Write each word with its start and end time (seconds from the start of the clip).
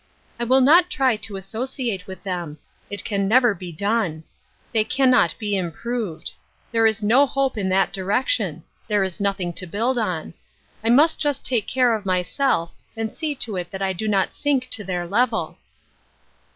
"I 0.39 0.45
will 0.45 0.61
not 0.61 0.89
try 0.89 1.15
to 1.17 1.35
associate 1.35 2.07
with 2.07 2.23
them; 2.23 2.57
it 2.89 3.05
can 3.05 3.27
never 3.27 3.53
be 3.53 3.71
done; 3.71 4.23
they 4.73 4.83
can 4.83 5.11
not 5.11 5.35
be 5.37 5.55
improved; 5.55 6.31
there 6.71 6.87
is 6.87 7.03
no 7.03 7.27
hope 7.27 7.55
in 7.55 7.69
that 7.69 7.93
direction: 7.93 8.63
there 8.87 9.03
is 9.03 9.19
nothing 9.21 9.53
to 9.53 9.67
build 9.67 9.99
on. 9.99 10.33
I 10.83 10.89
must 10.89 11.19
just 11.19 11.45
take 11.45 11.67
care 11.67 11.93
of 11.93 12.03
myself, 12.07 12.73
and 12.97 13.15
see 13.15 13.35
to 13.45 13.57
it 13.57 13.69
that 13.69 13.83
I 13.83 13.93
do 13.93 14.07
not 14.07 14.33
sink 14.33 14.69
to 14.71 14.83
their 14.83 15.05
level." 15.05 15.59